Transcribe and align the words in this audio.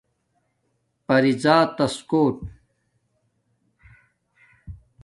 پری 1.05 1.33
زاتس 1.43 1.95
کوٹ 2.09 2.37